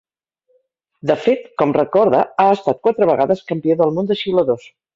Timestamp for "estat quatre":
2.55-3.11